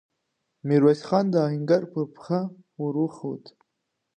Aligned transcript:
ميرويس 0.67 1.01
خان 1.07 1.25
د 1.31 1.35
آهنګر 1.45 1.81
پر 1.91 2.05
پښه 2.13 2.39
ور 2.81 2.95
وخووت. 3.03 3.43